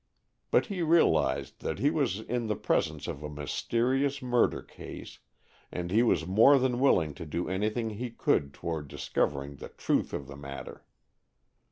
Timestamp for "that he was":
1.61-2.21